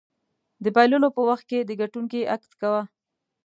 د 0.63 0.65
بایللو 0.75 1.09
په 1.15 1.21
وخت 1.29 1.45
کې 1.49 1.59
د 1.63 1.71
ګټونکي 1.81 2.19
اکټ 2.35 2.51
کوه. 2.61 2.81